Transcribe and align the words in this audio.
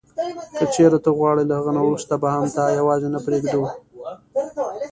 که 0.57 0.65
چیري 0.73 0.99
ته 1.03 1.09
غواړې 1.17 1.43
له 1.49 1.53
هغه 1.59 1.71
نه 1.77 1.81
وروسته 1.85 2.13
به 2.21 2.27
هم 2.33 2.43
تا 2.55 2.63
یوازي 2.79 3.07
نه 3.15 3.19
پرېږدو. 3.25 3.63